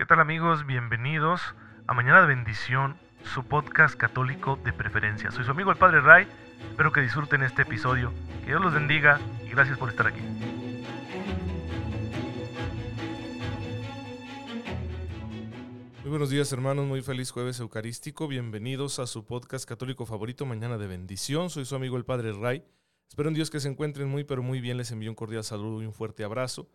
[0.00, 0.64] ¿Qué tal amigos?
[0.64, 1.42] Bienvenidos
[1.86, 5.30] a Mañana de Bendición, su podcast católico de preferencia.
[5.30, 6.26] Soy su amigo el Padre Ray,
[6.70, 8.10] espero que disfruten este episodio,
[8.40, 10.22] que Dios los bendiga y gracias por estar aquí.
[16.00, 20.78] Muy buenos días hermanos, muy feliz jueves eucarístico, bienvenidos a su podcast católico favorito Mañana
[20.78, 22.64] de Bendición, soy su amigo el Padre Ray.
[23.06, 25.82] Espero en Dios que se encuentren muy pero muy bien, les envío un cordial saludo
[25.82, 26.70] y un fuerte abrazo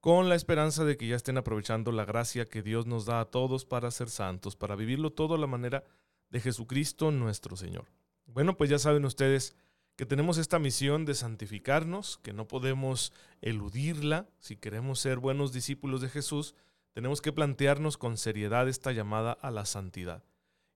[0.00, 3.24] con la esperanza de que ya estén aprovechando la gracia que Dios nos da a
[3.26, 5.84] todos para ser santos, para vivirlo todo a la manera
[6.30, 7.86] de Jesucristo nuestro Señor.
[8.26, 9.56] Bueno, pues ya saben ustedes
[9.96, 14.28] que tenemos esta misión de santificarnos, que no podemos eludirla.
[14.38, 16.54] Si queremos ser buenos discípulos de Jesús,
[16.92, 20.24] tenemos que plantearnos con seriedad esta llamada a la santidad.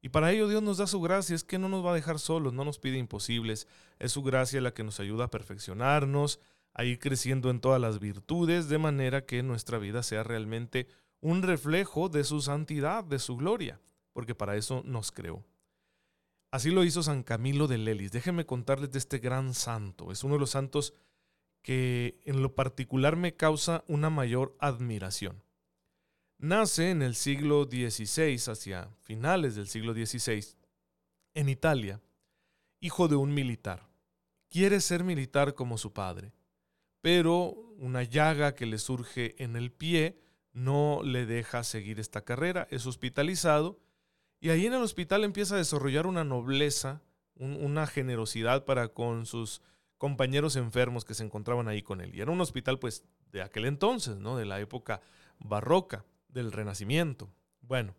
[0.03, 2.19] Y para ello Dios nos da su gracia, es que no nos va a dejar
[2.19, 3.67] solos, no nos pide imposibles,
[3.99, 6.41] es su gracia la que nos ayuda a perfeccionarnos,
[6.75, 10.87] a ir creciendo en todas las virtudes, de manera que nuestra vida sea realmente
[11.21, 13.81] un reflejo de su santidad, de su gloria,
[14.13, 15.45] porque para eso nos creó.
[16.51, 18.13] Así lo hizo San Camilo de Lelis.
[18.13, 20.11] Déjenme contarles de este gran santo.
[20.11, 20.95] Es uno de los santos
[21.63, 25.43] que en lo particular me causa una mayor admiración.
[26.39, 30.57] Nace en el siglo XVI, hacia finales del siglo XVI,
[31.35, 32.01] en Italia,
[32.81, 33.87] hijo de un militar.
[34.49, 36.33] Quiere ser militar como su padre
[37.01, 37.49] pero
[37.79, 40.21] una llaga que le surge en el pie
[40.53, 43.79] no le deja seguir esta carrera, es hospitalizado
[44.41, 47.03] y ahí en el hospital empieza a desarrollar una nobleza,
[47.35, 49.63] una generosidad para con sus
[49.99, 52.15] compañeros enfermos que se encontraban ahí con él.
[52.15, 54.37] Y era un hospital pues de aquel entonces, ¿no?
[54.37, 55.03] De la época
[55.39, 57.29] barroca, del Renacimiento.
[57.61, 57.95] Bueno,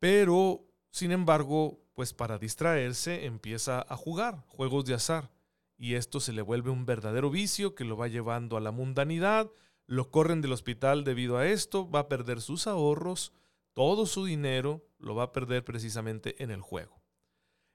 [0.00, 5.30] pero sin embargo, pues para distraerse empieza a jugar juegos de azar
[5.78, 9.50] y esto se le vuelve un verdadero vicio que lo va llevando a la mundanidad,
[9.86, 13.32] lo corren del hospital debido a esto, va a perder sus ahorros,
[13.72, 17.02] todo su dinero lo va a perder precisamente en el juego.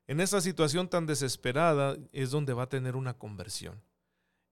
[0.07, 3.83] En esa situación tan desesperada es donde va a tener una conversión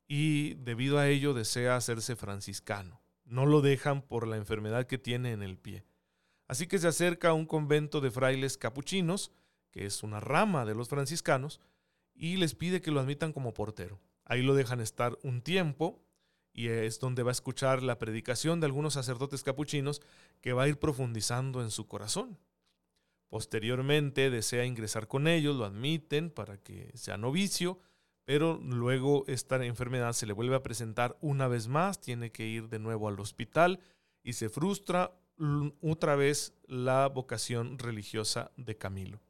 [0.07, 3.01] y debido a ello desea hacerse franciscano.
[3.25, 5.85] No lo dejan por la enfermedad que tiene en el pie.
[6.47, 9.31] Así que se acerca a un convento de frailes capuchinos,
[9.69, 11.61] que es una rama de los franciscanos,
[12.19, 13.97] y les pide que lo admitan como portero.
[14.25, 16.03] Ahí lo dejan estar un tiempo
[16.53, 20.01] y es donde va a escuchar la predicación de algunos sacerdotes capuchinos
[20.41, 22.37] que va a ir profundizando en su corazón.
[23.29, 27.79] Posteriormente desea ingresar con ellos, lo admiten para que sea novicio,
[28.25, 32.67] pero luego esta enfermedad se le vuelve a presentar una vez más, tiene que ir
[32.67, 33.79] de nuevo al hospital
[34.23, 35.17] y se frustra
[35.79, 39.21] otra vez la vocación religiosa de Camilo.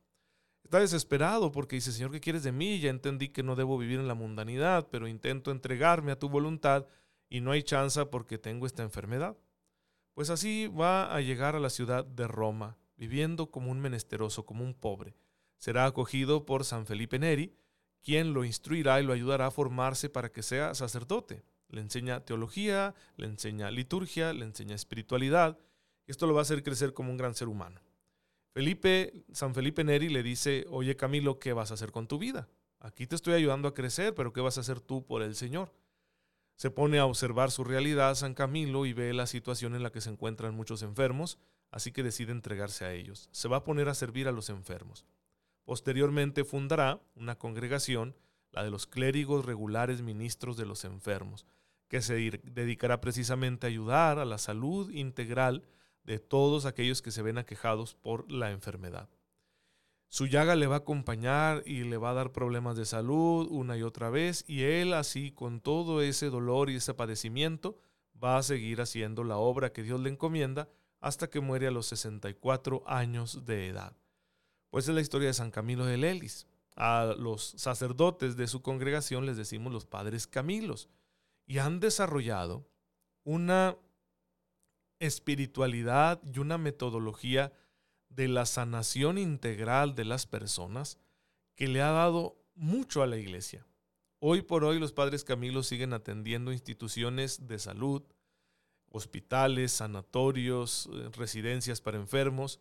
[0.70, 2.80] Está desesperado porque dice, Señor, ¿qué quieres de mí?
[2.80, 6.86] Ya entendí que no debo vivir en la mundanidad, pero intento entregarme a tu voluntad
[7.28, 9.36] y no hay chance porque tengo esta enfermedad.
[10.14, 14.64] Pues así va a llegar a la ciudad de Roma, viviendo como un menesteroso, como
[14.64, 15.16] un pobre.
[15.58, 17.56] Será acogido por San Felipe Neri,
[18.04, 21.42] quien lo instruirá y lo ayudará a formarse para que sea sacerdote.
[21.70, 25.58] Le enseña teología, le enseña liturgia, le enseña espiritualidad.
[26.06, 27.82] Esto lo va a hacer crecer como un gran ser humano.
[28.54, 32.50] Felipe, San Felipe Neri le dice, oye Camilo, ¿qué vas a hacer con tu vida?
[32.80, 35.74] Aquí te estoy ayudando a crecer, pero ¿qué vas a hacer tú por el Señor?
[36.56, 40.02] Se pone a observar su realidad San Camilo y ve la situación en la que
[40.02, 41.38] se encuentran muchos enfermos,
[41.72, 43.30] así que decide entregarse a ellos.
[43.32, 45.06] Se va a poner a servir a los enfermos.
[45.64, 48.16] Posteriormente fundará una congregación,
[48.52, 51.46] la de los clérigos regulares ministros de los enfermos,
[51.88, 55.64] que se dedicará precisamente a ayudar a la salud integral
[56.10, 59.10] de todos aquellos que se ven aquejados por la enfermedad.
[60.08, 63.78] Su llaga le va a acompañar y le va a dar problemas de salud una
[63.78, 67.78] y otra vez y él así con todo ese dolor y ese padecimiento
[68.22, 70.68] va a seguir haciendo la obra que Dios le encomienda
[71.00, 73.96] hasta que muere a los 64 años de edad.
[74.72, 76.48] Pues es la historia de San Camilo de Lelis.
[76.76, 80.90] A los sacerdotes de su congregación les decimos los padres Camilos
[81.46, 82.68] y han desarrollado
[83.24, 83.78] una
[85.00, 87.54] espiritualidad y una metodología
[88.10, 90.98] de la sanación integral de las personas
[91.56, 93.66] que le ha dado mucho a la iglesia.
[94.20, 98.04] Hoy por hoy los padres Camilos siguen atendiendo instituciones de salud,
[98.90, 102.60] hospitales, sanatorios, eh, residencias para enfermos,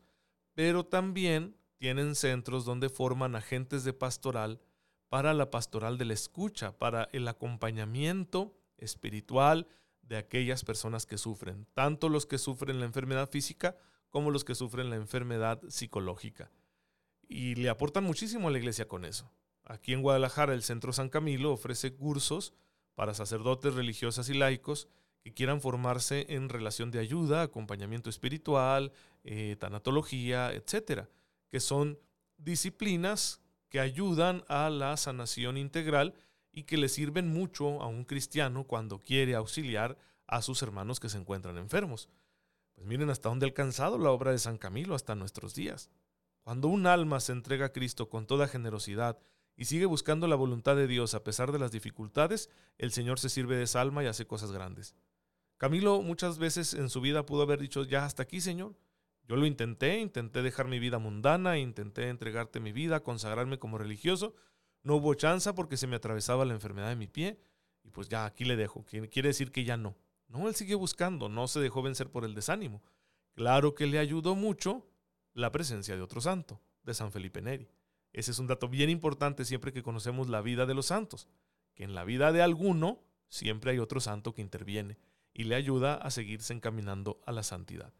[0.54, 4.60] pero también tienen centros donde forman agentes de pastoral
[5.08, 9.66] para la pastoral de la escucha, para el acompañamiento espiritual
[10.08, 13.76] de aquellas personas que sufren, tanto los que sufren la enfermedad física
[14.08, 16.50] como los que sufren la enfermedad psicológica.
[17.28, 19.30] Y le aportan muchísimo a la iglesia con eso.
[19.64, 22.54] Aquí en Guadalajara el Centro San Camilo ofrece cursos
[22.94, 24.88] para sacerdotes religiosas y laicos
[25.22, 28.92] que quieran formarse en relación de ayuda, acompañamiento espiritual,
[29.24, 31.10] eh, tanatología, etcétera,
[31.50, 31.98] que son
[32.38, 36.14] disciplinas que ayudan a la sanación integral
[36.58, 39.96] y que le sirven mucho a un cristiano cuando quiere auxiliar
[40.26, 42.08] a sus hermanos que se encuentran enfermos.
[42.74, 45.88] Pues miren hasta dónde ha alcanzado la obra de San Camilo hasta nuestros días.
[46.42, 49.20] Cuando un alma se entrega a Cristo con toda generosidad
[49.56, 53.28] y sigue buscando la voluntad de Dios a pesar de las dificultades, el Señor se
[53.28, 54.96] sirve de esa alma y hace cosas grandes.
[55.58, 58.74] Camilo muchas veces en su vida pudo haber dicho, ya hasta aquí, Señor.
[59.28, 64.34] Yo lo intenté, intenté dejar mi vida mundana, intenté entregarte mi vida, consagrarme como religioso.
[64.88, 67.38] No hubo chance porque se me atravesaba la enfermedad de mi pie
[67.84, 68.86] y pues ya aquí le dejo.
[68.86, 69.94] Quiere decir que ya no.
[70.28, 72.82] No, él siguió buscando, no se dejó vencer por el desánimo.
[73.34, 74.88] Claro que le ayudó mucho
[75.34, 77.68] la presencia de otro santo, de San Felipe Neri.
[78.14, 81.28] Ese es un dato bien importante siempre que conocemos la vida de los santos,
[81.74, 84.96] que en la vida de alguno siempre hay otro santo que interviene
[85.34, 87.92] y le ayuda a seguirse encaminando a la santidad.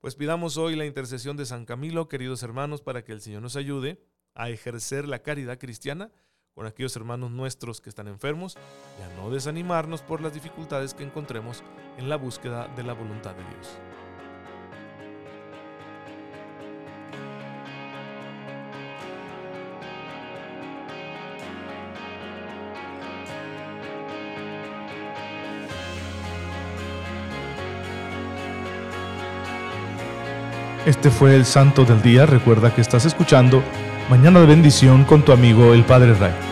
[0.00, 3.54] Pues pidamos hoy la intercesión de San Camilo, queridos hermanos, para que el Señor nos
[3.54, 4.02] ayude
[4.34, 6.10] a ejercer la caridad cristiana
[6.54, 8.56] con aquellos hermanos nuestros que están enfermos
[8.98, 11.62] y a no desanimarnos por las dificultades que encontremos
[11.98, 13.78] en la búsqueda de la voluntad de Dios.
[30.84, 32.26] Este fue el Santo del Día.
[32.26, 33.62] Recuerda que estás escuchando
[34.12, 36.51] Mañana de Bendición con tu amigo el Padre Ray.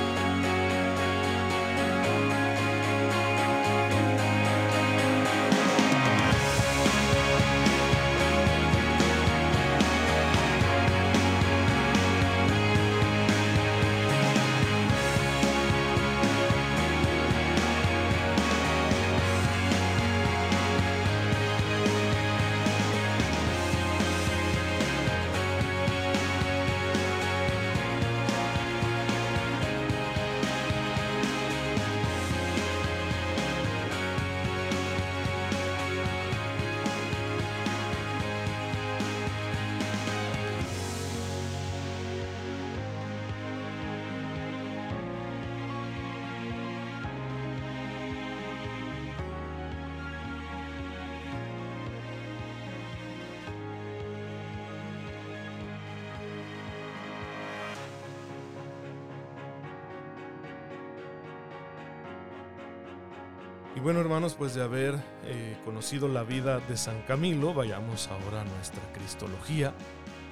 [63.82, 64.94] Bueno hermanos, pues de haber
[65.24, 69.72] eh, conocido la vida de San Camilo, vayamos ahora a nuestra Cristología,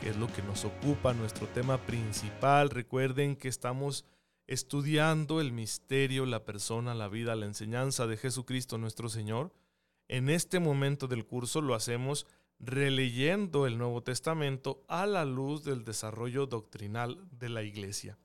[0.02, 2.68] que es lo que nos ocupa, nuestro tema principal.
[2.68, 4.04] Recuerden que estamos
[4.46, 9.54] estudiando el misterio, la persona, la vida, la enseñanza de Jesucristo nuestro Señor.
[10.08, 12.26] En este momento del curso lo hacemos
[12.58, 18.18] releyendo el Nuevo Testamento a la luz del desarrollo doctrinal de la Iglesia.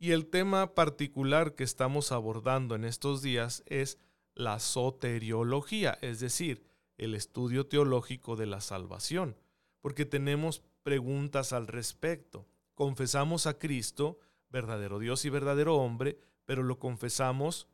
[0.00, 3.98] Y el tema particular que estamos abordando en estos días es
[4.36, 6.62] la soteriología, es decir,
[6.98, 9.36] el estudio teológico de la salvación,
[9.80, 12.46] porque tenemos preguntas al respecto.
[12.74, 17.66] Confesamos a Cristo, verdadero Dios y verdadero hombre, pero lo confesamos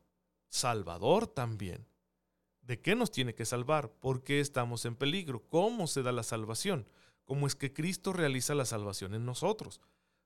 [0.48, 1.86] Salvador también.
[2.62, 3.90] ¿De qué nos tiene que salvar?
[3.90, 5.42] ¿Por qué estamos en peligro?
[5.48, 6.86] ¿Cómo se da la salvación?
[7.24, 9.80] ¿Cómo es que Cristo realiza la salvación en nosotros?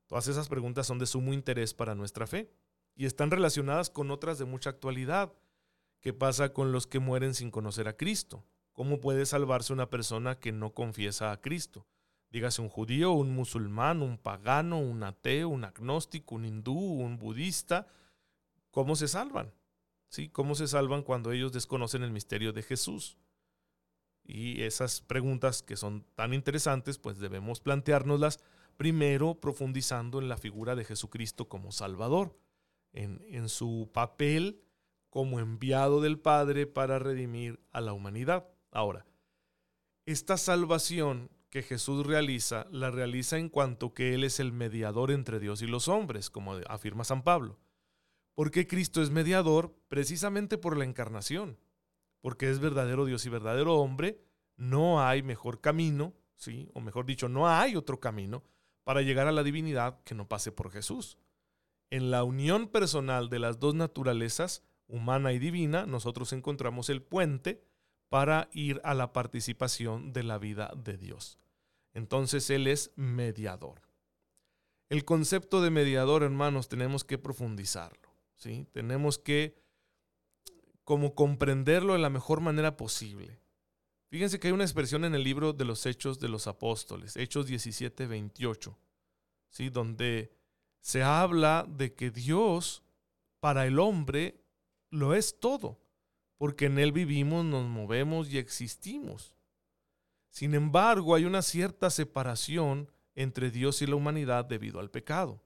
[0.07, 2.50] Todas esas preguntas son de sumo interés para nuestra fe
[2.95, 5.33] y están relacionadas con otras de mucha actualidad.
[6.07, 8.45] ¿Qué pasa con los que mueren sin conocer a Cristo?
[8.73, 11.85] ¿Cómo puede salvarse una persona que no confiesa a Cristo?
[12.31, 17.89] Dígase un judío, un musulmán, un pagano, un ateo, un agnóstico, un hindú, un budista.
[18.71, 19.53] ¿Cómo se salvan?
[20.09, 20.29] ¿Sí?
[20.29, 23.19] ¿Cómo se salvan cuando ellos desconocen el misterio de Jesús?
[24.23, 28.39] Y esas preguntas que son tan interesantes, pues debemos planteárnoslas
[28.77, 32.39] primero profundizando en la figura de Jesucristo como Salvador,
[32.93, 34.63] en, en su papel
[35.17, 38.49] como enviado del Padre para redimir a la humanidad.
[38.71, 39.07] Ahora,
[40.05, 45.41] esta salvación que Jesús realiza, la realiza en cuanto que Él es el mediador entre
[45.41, 47.59] Dios y los hombres, como afirma San Pablo.
[48.35, 49.75] ¿Por qué Cristo es mediador?
[49.89, 51.59] Precisamente por la encarnación.
[52.21, 54.21] Porque es verdadero Dios y verdadero hombre,
[54.59, 56.69] no hay mejor camino, ¿sí?
[56.75, 58.45] o mejor dicho, no hay otro camino
[58.85, 61.17] para llegar a la divinidad que no pase por Jesús.
[61.89, 67.62] En la unión personal de las dos naturalezas, humana y divina, nosotros encontramos el puente
[68.09, 71.38] para ir a la participación de la vida de Dios.
[71.93, 73.83] Entonces Él es mediador.
[74.88, 78.09] El concepto de mediador, hermanos, tenemos que profundizarlo.
[78.37, 78.66] ¿sí?
[78.73, 79.59] Tenemos que
[80.85, 83.40] como comprenderlo de la mejor manera posible.
[84.09, 87.47] Fíjense que hay una expresión en el libro de los Hechos de los Apóstoles, Hechos
[87.47, 88.78] 17, 28,
[89.49, 89.69] ¿sí?
[89.69, 90.33] donde
[90.81, 92.85] se habla de que Dios
[93.40, 94.40] para el hombre
[94.97, 95.79] lo es todo,
[96.38, 99.37] porque en Él vivimos, nos movemos y existimos.
[100.31, 105.43] Sin embargo, hay una cierta separación entre Dios y la humanidad debido al pecado.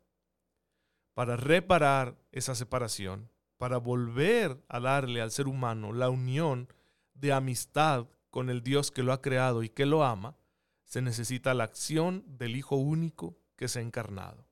[1.15, 6.73] Para reparar esa separación, para volver a darle al ser humano la unión
[7.15, 10.37] de amistad con el Dios que lo ha creado y que lo ama,
[10.85, 14.47] se necesita la acción del Hijo único que se ha encarnado.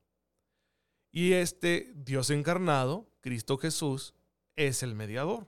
[1.11, 4.13] Y este Dios encarnado, Cristo Jesús,
[4.67, 5.47] es el mediador.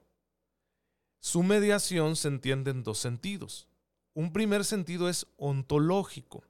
[1.19, 3.67] Su mediación se entiende en dos sentidos.
[4.13, 6.43] Un primer sentido es ontológico.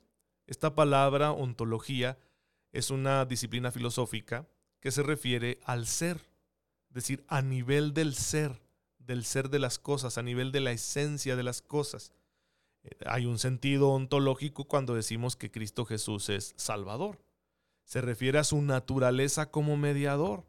[0.48, 2.18] Esta palabra ontología
[2.72, 4.48] es una disciplina filosófica
[4.80, 6.18] que se refiere al ser,
[6.90, 8.62] es decir, a nivel del ser,
[8.98, 12.14] del ser de las cosas, a nivel de la esencia de las cosas.
[12.84, 17.20] Eh, hay un sentido ontológico cuando decimos que Cristo Jesús es Salvador.
[17.84, 20.46] Se refiere a su naturaleza como mediador.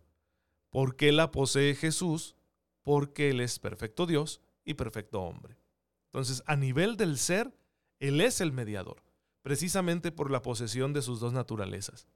[0.73, 2.35] ¿Por qué la posee Jesús?
[2.83, 5.59] Porque Él es perfecto Dios y perfecto hombre.
[6.07, 7.55] Entonces, a nivel del ser,
[8.01, 9.03] Él es el mediador,
[9.43, 12.09] precisamente por la posesión de sus dos naturalezas.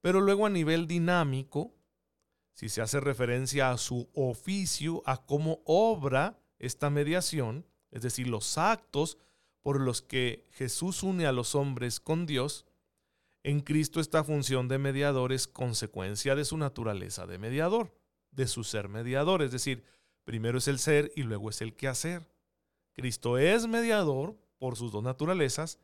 [0.00, 1.74] Pero luego a nivel dinámico,
[2.54, 8.56] si se hace referencia a su oficio, a cómo obra esta mediación, es decir, los
[8.56, 9.18] actos
[9.62, 12.66] por los que Jesús une a los hombres con Dios,
[13.42, 17.94] en Cristo esta función de mediador es consecuencia de su naturaleza de mediador,
[18.30, 19.84] de su ser mediador, es decir,
[20.24, 22.28] primero es el ser y luego es el que hacer.
[22.92, 25.78] Cristo es mediador por sus dos naturalezas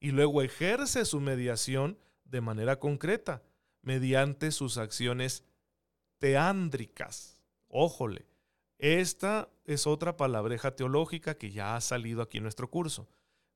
[0.00, 3.42] y luego ejerce su mediación de manera concreta,
[3.82, 5.44] mediante sus acciones
[6.18, 7.36] teándricas.
[7.68, 8.26] Ójole,
[8.78, 13.08] esta es otra palabreja teológica que ya ha salido aquí en nuestro curso.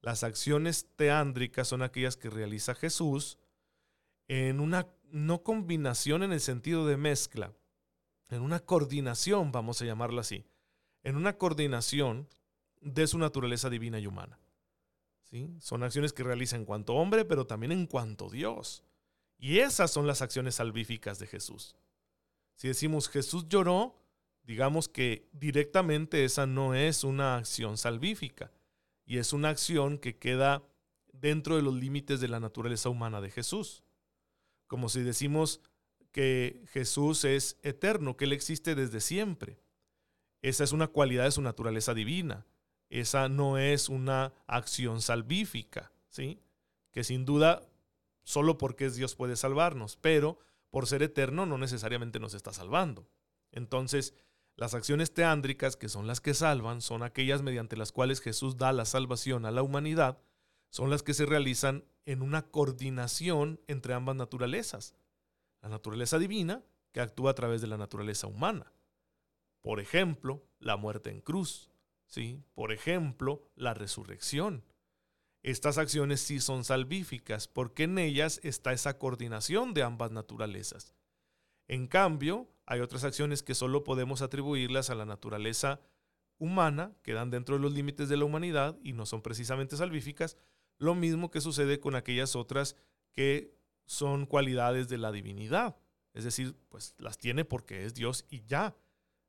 [0.03, 3.39] Las acciones teándricas son aquellas que realiza Jesús
[4.29, 7.53] en una no combinación en el sentido de mezcla,
[8.29, 10.45] en una coordinación, vamos a llamarla así,
[11.03, 12.29] en una coordinación
[12.81, 14.39] de su naturaleza divina y humana.
[15.23, 15.51] ¿Sí?
[15.61, 18.85] Son acciones que realiza en cuanto hombre, pero también en cuanto Dios.
[19.39, 21.75] Y esas son las acciones salvíficas de Jesús.
[22.55, 24.01] Si decimos Jesús lloró,
[24.45, 28.53] digamos que directamente esa no es una acción salvífica
[29.05, 30.63] y es una acción que queda
[31.13, 33.83] dentro de los límites de la naturaleza humana de Jesús.
[34.67, 35.61] Como si decimos
[36.13, 39.59] que Jesús es eterno, que Él existe desde siempre.
[40.43, 42.47] Esa es una cualidad de su naturaleza divina.
[42.89, 46.41] Esa no es una acción salvífica, ¿sí?
[46.93, 47.69] Que sin duda,
[48.23, 50.39] solo porque es Dios puede salvarnos, pero
[50.71, 53.09] por ser eterno no necesariamente nos está salvando.
[53.53, 54.15] Entonces,
[54.57, 58.73] las acciones teándricas, que son las que salvan, son aquellas mediante las cuales Jesús da
[58.73, 60.19] la salvación a la humanidad,
[60.71, 64.95] son las que se realizan en una coordinación entre ambas naturalezas.
[65.61, 68.73] La naturaleza divina, que actúa a través de la naturaleza humana.
[69.61, 71.71] Por ejemplo, la muerte en cruz,
[72.07, 72.43] ¿sí?
[72.55, 74.65] Por ejemplo, la resurrección.
[75.43, 80.95] Estas acciones sí son salvíficas porque en ellas está esa coordinación de ambas naturalezas.
[81.69, 85.81] En cambio, hay otras acciones que solo podemos atribuirlas a la naturaleza
[86.39, 90.37] humana, que dan dentro de los límites de la humanidad y no son precisamente salvíficas,
[90.79, 92.77] lo mismo que sucede con aquellas otras
[93.13, 93.55] que
[93.87, 95.77] son cualidades de la divinidad.
[96.13, 98.77] Es decir, pues las tiene porque es Dios y ya.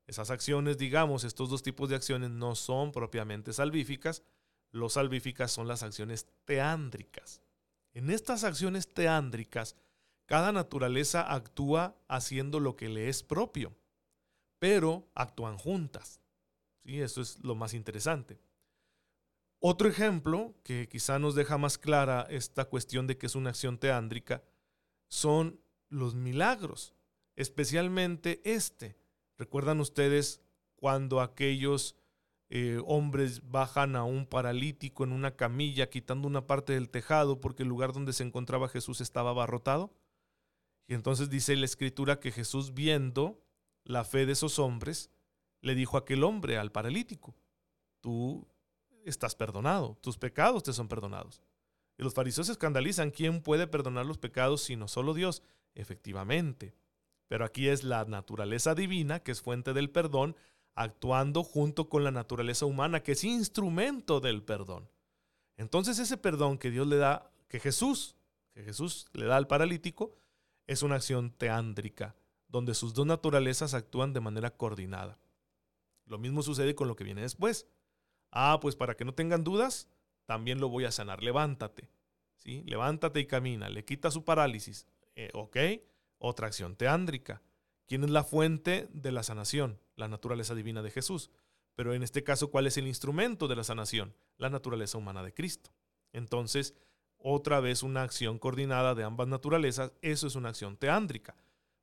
[0.06, 4.22] Esas acciones, digamos, estos dos tipos de acciones no son propiamente salvíficas.
[4.70, 7.42] Los salvíficas son las acciones teándricas.
[7.92, 9.76] En estas acciones teándricas,
[10.24, 13.76] cada naturaleza actúa haciendo lo que le es propio,
[14.58, 16.20] pero actúan juntas.
[16.82, 17.00] ¿Sí?
[17.00, 18.38] Eso es lo más interesante.
[19.60, 23.78] Otro ejemplo que quizá nos deja más clara esta cuestión de que es una acción
[23.78, 24.42] teándrica
[25.08, 26.94] son los milagros,
[27.34, 28.98] especialmente este,
[29.38, 30.42] ¿Recuerdan ustedes
[30.74, 31.96] cuando aquellos
[32.50, 37.62] eh, hombres bajan a un paralítico en una camilla quitando una parte del tejado porque
[37.62, 39.94] el lugar donde se encontraba Jesús estaba abarrotado?
[40.88, 43.40] Y entonces dice la escritura que Jesús viendo
[43.84, 45.10] la fe de esos hombres,
[45.60, 47.36] le dijo a aquel hombre, al paralítico,
[48.00, 48.48] tú
[49.10, 51.42] estás perdonado, tus pecados te son perdonados.
[51.96, 55.42] Y los fariseos se escandalizan, ¿quién puede perdonar los pecados sino solo Dios?
[55.74, 56.74] Efectivamente,
[57.28, 60.36] pero aquí es la naturaleza divina, que es fuente del perdón,
[60.74, 64.88] actuando junto con la naturaleza humana, que es instrumento del perdón.
[65.56, 68.16] Entonces ese perdón que Dios le da, que Jesús,
[68.52, 70.14] que Jesús le da al paralítico,
[70.66, 72.14] es una acción teándrica,
[72.46, 75.18] donde sus dos naturalezas actúan de manera coordinada.
[76.06, 77.66] Lo mismo sucede con lo que viene después.
[78.30, 79.88] Ah, pues para que no tengan dudas,
[80.26, 81.22] también lo voy a sanar.
[81.22, 81.88] Levántate.
[82.36, 82.62] ¿sí?
[82.66, 83.68] Levántate y camina.
[83.68, 84.86] Le quita su parálisis.
[85.14, 85.56] Eh, ¿Ok?
[86.18, 87.42] Otra acción teándrica.
[87.86, 89.80] ¿Quién es la fuente de la sanación?
[89.96, 91.30] La naturaleza divina de Jesús.
[91.74, 94.14] Pero en este caso, ¿cuál es el instrumento de la sanación?
[94.36, 95.70] La naturaleza humana de Cristo.
[96.12, 96.74] Entonces,
[97.18, 101.36] otra vez una acción coordinada de ambas naturalezas, eso es una acción teándrica.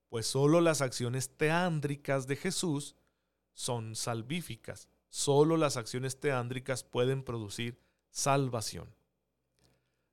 [0.09, 2.95] Pues solo las acciones teándricas de Jesús
[3.53, 4.89] son salvíficas.
[5.15, 7.79] Solo las acciones teándricas pueden producir
[8.09, 8.93] salvación.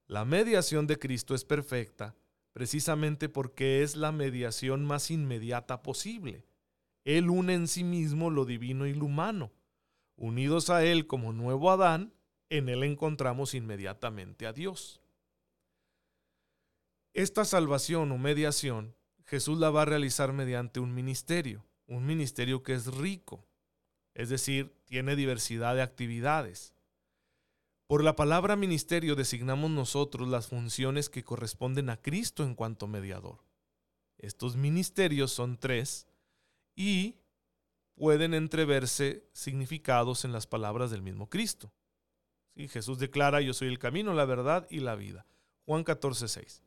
[0.06, 2.14] La mediación de Cristo es perfecta
[2.52, 6.47] precisamente porque es la mediación más inmediata posible.
[7.02, 9.50] Él une en sí mismo lo divino y lo humano.
[10.14, 12.14] Unidos a Él como nuevo Adán,
[12.49, 15.02] en Él encontramos inmediatamente a Dios.
[17.12, 18.94] Esta salvación o mediación,
[19.25, 23.44] Jesús la va a realizar mediante un ministerio, un ministerio que es rico,
[24.14, 26.75] es decir, tiene diversidad de actividades.
[27.87, 33.45] Por la palabra ministerio designamos nosotros las funciones que corresponden a Cristo en cuanto mediador.
[34.19, 36.07] Estos ministerios son tres
[36.75, 37.16] y
[37.95, 41.73] pueden entreverse significados en las palabras del mismo Cristo.
[42.54, 45.26] Jesús declara, yo soy el camino, la verdad y la vida.
[45.64, 46.62] Juan 14, 6.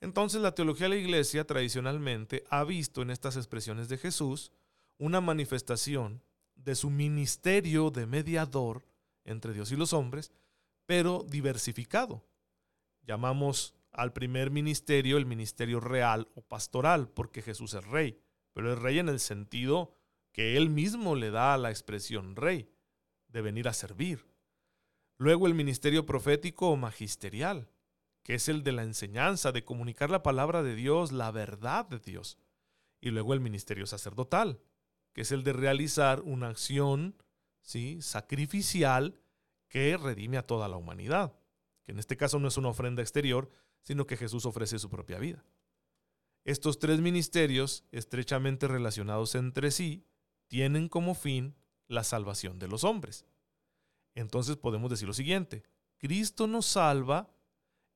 [0.00, 4.52] Entonces la teología de la iglesia tradicionalmente ha visto en estas expresiones de Jesús
[4.96, 6.22] una manifestación
[6.58, 8.84] de su ministerio de mediador
[9.24, 10.32] entre Dios y los hombres,
[10.86, 12.24] pero diversificado.
[13.02, 18.20] Llamamos al primer ministerio el ministerio real o pastoral, porque Jesús es rey,
[18.52, 19.94] pero es rey en el sentido
[20.32, 22.70] que él mismo le da a la expresión rey,
[23.28, 24.26] de venir a servir.
[25.16, 27.70] Luego el ministerio profético o magisterial,
[28.22, 31.98] que es el de la enseñanza, de comunicar la palabra de Dios, la verdad de
[31.98, 32.38] Dios.
[33.00, 34.60] Y luego el ministerio sacerdotal,
[35.18, 37.16] que es el de realizar una acción
[37.60, 38.00] ¿sí?
[38.02, 39.20] sacrificial
[39.66, 41.34] que redime a toda la humanidad,
[41.82, 43.50] que en este caso no es una ofrenda exterior,
[43.82, 45.44] sino que Jesús ofrece su propia vida.
[46.44, 50.06] Estos tres ministerios, estrechamente relacionados entre sí,
[50.46, 51.56] tienen como fin
[51.88, 53.26] la salvación de los hombres.
[54.14, 55.64] Entonces podemos decir lo siguiente,
[55.96, 57.34] Cristo nos salva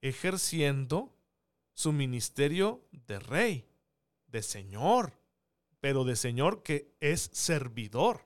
[0.01, 1.17] ejerciendo
[1.73, 3.69] su ministerio de rey,
[4.27, 5.22] de señor,
[5.83, 8.23] pero de señor que es servidor.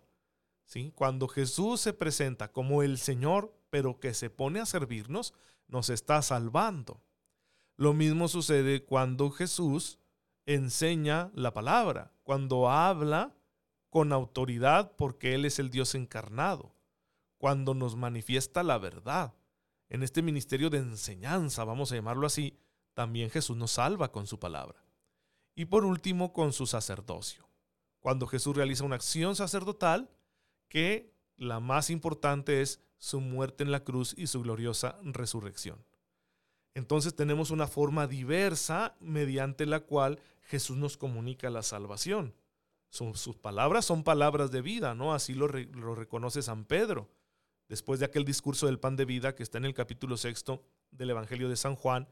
[0.94, 5.32] Cuando Jesús se presenta como el Señor, pero que se pone a servirnos,
[5.66, 7.00] nos está salvando.
[7.76, 9.98] Lo mismo sucede cuando Jesús
[10.44, 13.34] enseña la palabra, cuando habla
[13.88, 16.74] con autoridad porque Él es el Dios encarnado,
[17.38, 19.32] cuando nos manifiesta la verdad.
[19.88, 22.58] En este ministerio de enseñanza, vamos a llamarlo así,
[22.92, 24.84] también Jesús nos salva con su palabra.
[25.54, 27.45] Y por último, con su sacerdocio.
[28.06, 30.08] Cuando Jesús realiza una acción sacerdotal,
[30.68, 35.84] que la más importante es su muerte en la cruz y su gloriosa resurrección.
[36.74, 42.32] Entonces tenemos una forma diversa mediante la cual Jesús nos comunica la salvación.
[42.90, 45.12] Sus, palabras son palabras de vida, ¿no?
[45.12, 47.10] Así lo, lo, reconoce San Pedro.
[47.68, 51.10] Después de aquel discurso del pan de vida que está en el capítulo sexto del
[51.10, 52.08] Evangelio de San Juan,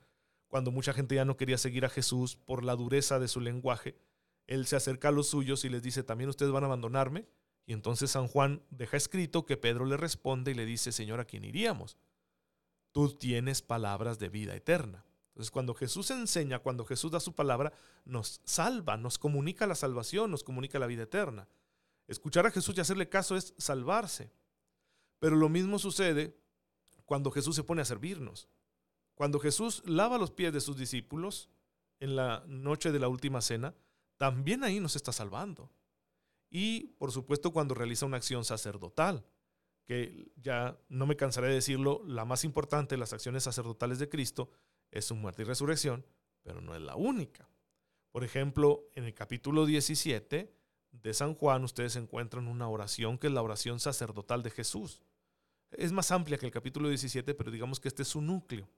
[0.49, 3.95] cuando mucha gente ya no quería seguir a Jesús por la dureza de su lenguaje,
[4.47, 7.27] él se acerca a los suyos y les dice, ¿también ustedes van a abandonarme?
[7.67, 11.25] Y entonces San Juan deja escrito que Pedro le responde y le dice, Señor, ¿a
[11.25, 11.97] quién iríamos?
[12.93, 15.05] Tú tienes palabras de vida eterna.
[15.29, 17.73] Entonces cuando Jesús enseña, cuando Jesús da su palabra,
[18.05, 21.49] nos salva, nos comunica la salvación, nos comunica la vida eterna.
[22.07, 24.31] Escuchar a Jesús y hacerle caso es salvarse.
[25.19, 26.37] Pero lo mismo sucede
[27.07, 28.49] cuando Jesús se pone a servirnos.
[29.15, 31.49] Cuando Jesús lava los pies de sus discípulos
[31.99, 33.75] en la noche de la última cena,
[34.17, 35.71] también ahí nos está salvando.
[36.51, 39.27] Y por supuesto cuando realiza una acción sacerdotal,
[39.85, 44.09] que ya no me cansaré de decirlo, la más importante de las acciones sacerdotales de
[44.09, 44.51] Cristo
[44.91, 46.07] es su muerte y resurrección,
[46.43, 47.49] pero no es la única.
[48.11, 50.55] Por ejemplo, en el capítulo 17
[50.93, 55.03] de San Juan ustedes encuentran una oración que es la oración sacerdotal de Jesús.
[55.71, 58.69] Es más amplia que el capítulo 17, pero digamos que este es su núcleo.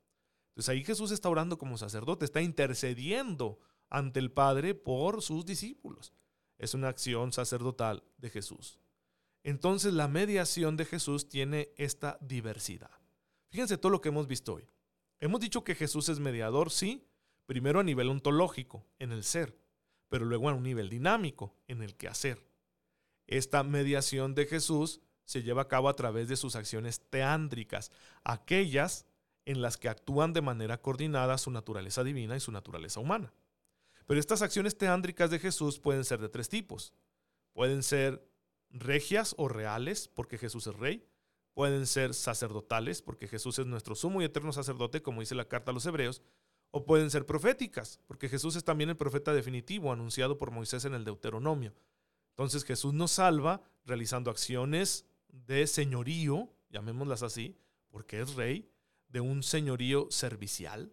[0.48, 6.12] Entonces ahí Jesús está orando como sacerdote, está intercediendo ante el Padre por sus discípulos
[6.58, 8.80] es una acción sacerdotal de Jesús.
[9.42, 12.90] Entonces la mediación de Jesús tiene esta diversidad.
[13.50, 14.68] Fíjense todo lo que hemos visto hoy.
[15.20, 17.06] Hemos dicho que Jesús es mediador, sí,
[17.46, 19.58] primero a nivel ontológico, en el ser,
[20.08, 22.44] pero luego a un nivel dinámico, en el quehacer.
[23.26, 27.90] Esta mediación de Jesús se lleva a cabo a través de sus acciones teándricas,
[28.24, 29.06] aquellas
[29.44, 33.32] en las que actúan de manera coordinada su naturaleza divina y su naturaleza humana.
[34.06, 36.94] Pero estas acciones teándricas de Jesús pueden ser de tres tipos.
[37.52, 38.26] Pueden ser
[38.70, 41.06] regias o reales, porque Jesús es rey.
[41.54, 45.70] Pueden ser sacerdotales, porque Jesús es nuestro sumo y eterno sacerdote, como dice la carta
[45.70, 46.22] a los hebreos.
[46.70, 50.94] O pueden ser proféticas, porque Jesús es también el profeta definitivo anunciado por Moisés en
[50.94, 51.74] el Deuteronomio.
[52.30, 57.56] Entonces Jesús nos salva realizando acciones de señorío, llamémoslas así,
[57.88, 58.70] porque es rey,
[59.08, 60.92] de un señorío servicial.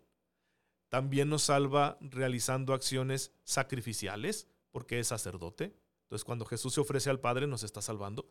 [0.94, 5.76] También nos salva realizando acciones sacrificiales, porque es sacerdote.
[6.04, 8.30] Entonces cuando Jesús se ofrece al Padre nos está salvando.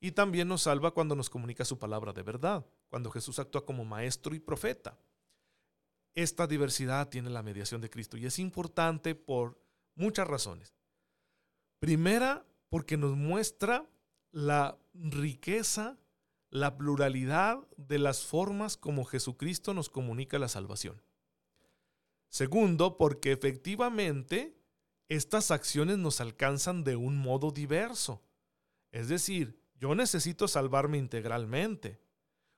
[0.00, 3.84] Y también nos salva cuando nos comunica su palabra de verdad, cuando Jesús actúa como
[3.84, 4.98] maestro y profeta.
[6.14, 9.60] Esta diversidad tiene la mediación de Cristo y es importante por
[9.94, 10.72] muchas razones.
[11.78, 13.86] Primera, porque nos muestra
[14.30, 15.98] la riqueza,
[16.48, 21.02] la pluralidad de las formas como Jesucristo nos comunica la salvación.
[22.28, 24.58] Segundo, porque efectivamente
[25.08, 28.22] estas acciones nos alcanzan de un modo diverso.
[28.92, 32.00] Es decir, yo necesito salvarme integralmente.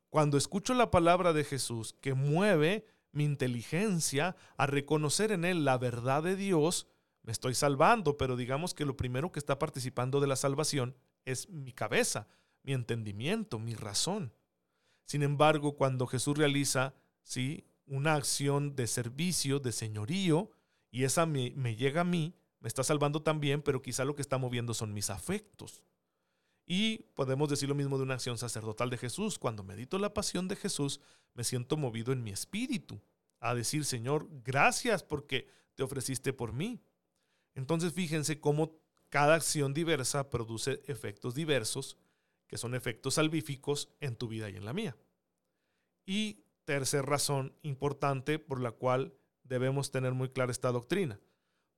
[0.08, 5.78] Cuando escucho la palabra de Jesús que mueve mi inteligencia a reconocer en él la
[5.78, 6.88] verdad de Dios,
[7.22, 11.48] me estoy salvando, pero digamos que lo primero que está participando de la salvación es
[11.48, 12.26] mi cabeza,
[12.62, 14.32] mi entendimiento, mi razón.
[15.04, 20.50] Sin embargo, cuando Jesús realiza, sí, una acción de servicio, de señorío,
[20.92, 24.22] y esa me, me llega a mí, me está salvando también, pero quizá lo que
[24.22, 25.82] está moviendo son mis afectos.
[26.66, 29.40] Y podemos decir lo mismo de una acción sacerdotal de Jesús.
[29.40, 31.00] Cuando medito la pasión de Jesús,
[31.34, 33.02] me siento movido en mi espíritu
[33.40, 36.80] a decir, Señor, gracias porque te ofreciste por mí.
[37.56, 41.96] Entonces fíjense cómo cada acción diversa produce efectos diversos,
[42.46, 44.96] que son efectos salvíficos en tu vida y en la mía.
[46.06, 51.20] Y tercera razón importante por la cual debemos tener muy clara esta doctrina,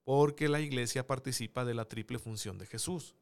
[0.04, 3.14] porque la iglesia participa de la triple función de Jesús.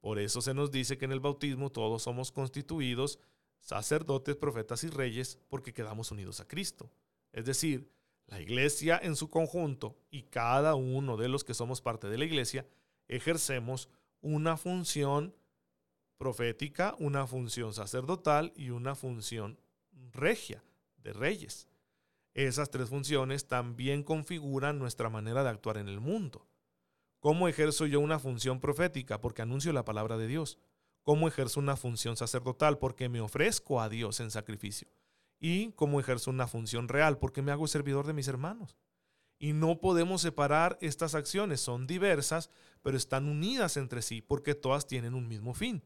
[0.00, 3.18] Por eso se nos dice que en el bautismo todos somos constituidos
[3.60, 6.90] sacerdotes, profetas y reyes porque quedamos unidos a Cristo.
[7.32, 7.90] Es decir,
[8.26, 12.24] la iglesia en su conjunto y cada uno de los que somos parte de la
[12.24, 12.66] iglesia
[13.08, 13.88] ejercemos
[14.20, 15.34] una función
[16.18, 19.58] profética, una función sacerdotal y una función
[20.12, 20.62] regia
[20.98, 21.68] de reyes.
[22.34, 26.46] Esas tres funciones también configuran nuestra manera de actuar en el mundo.
[27.20, 29.20] ¿Cómo ejerzo yo una función profética?
[29.20, 30.58] Porque anuncio la palabra de Dios.
[31.02, 32.78] ¿Cómo ejerzo una función sacerdotal?
[32.78, 34.88] Porque me ofrezco a Dios en sacrificio.
[35.40, 37.18] ¿Y cómo ejerzo una función real?
[37.18, 38.76] Porque me hago servidor de mis hermanos.
[39.38, 42.50] Y no podemos separar estas acciones, son diversas,
[42.82, 45.84] pero están unidas entre sí porque todas tienen un mismo fin.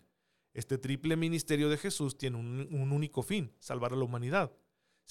[0.55, 4.53] Este triple ministerio de Jesús tiene un, un, único fin, salvar a la humanidad.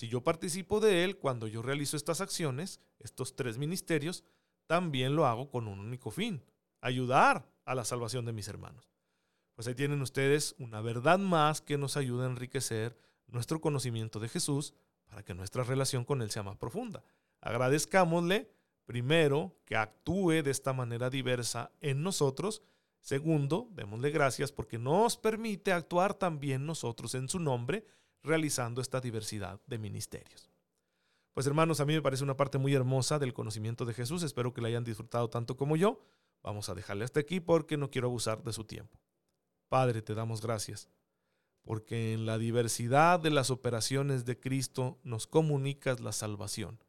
[0.01, 4.23] Si yo participo de él cuando yo realizo estas acciones, estos tres ministerios,
[4.65, 6.43] también lo hago con un único fin,
[6.79, 8.89] ayudar a la salvación de mis hermanos.
[9.53, 14.29] Pues ahí tienen ustedes una verdad más que nos ayuda a enriquecer nuestro conocimiento de
[14.29, 14.73] Jesús
[15.05, 17.03] para que nuestra relación con Él sea más profunda.
[17.39, 18.49] Agradezcámosle,
[18.85, 22.63] primero, que actúe de esta manera diversa en nosotros.
[23.01, 27.85] Segundo, démosle gracias porque nos permite actuar también nosotros en su nombre,
[28.23, 30.49] realizando esta diversidad de ministerios.
[31.33, 34.23] Pues hermanos, a mí me parece una parte muy hermosa del conocimiento de Jesús.
[34.23, 35.99] Espero que la hayan disfrutado tanto como yo.
[36.43, 38.99] Vamos a dejarle hasta aquí porque no quiero abusar de su tiempo.
[39.69, 40.89] Padre, te damos gracias
[41.63, 46.83] porque en la diversidad de las operaciones de Cristo nos comunicas la salvación.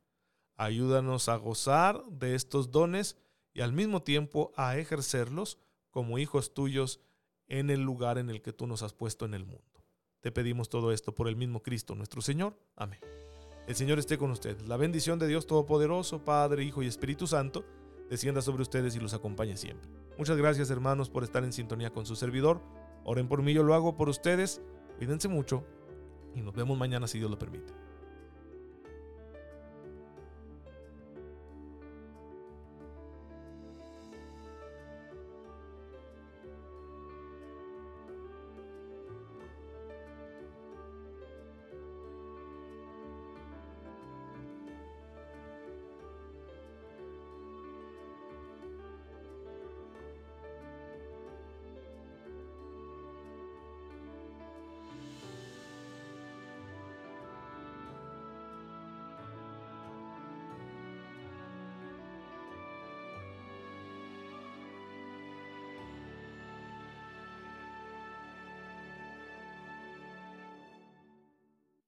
[0.57, 3.17] Ayúdanos a gozar de estos dones
[3.53, 5.59] y al mismo tiempo a ejercerlos
[5.91, 7.01] como hijos tuyos
[7.49, 9.72] en el lugar en el que tú nos has puesto en el mundo.
[10.23, 12.57] Te pedimos todo esto por el mismo Cristo nuestro Señor.
[12.77, 13.01] Amén.
[13.67, 14.69] El Señor esté con ustedes.
[14.69, 17.65] La bendición de Dios Todopoderoso, Padre, Hijo y Espíritu Santo,
[18.09, 19.91] descienda sobre ustedes y los acompañe siempre.
[20.17, 22.61] Muchas gracias hermanos por estar en sintonía con su servidor.
[23.03, 24.63] Oren por mí, yo lo hago por ustedes.
[24.97, 25.65] Cuídense mucho
[26.37, 27.73] y nos vemos mañana si Dios lo permite.